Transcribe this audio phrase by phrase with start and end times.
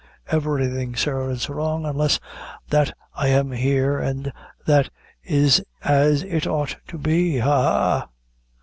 [0.31, 2.19] "Everything, sir, is wrong, unless
[2.71, 4.33] that I am here, an'
[4.65, 4.89] that
[5.23, 7.37] is as it ought to be.
[7.37, 8.07] Ha, ha!"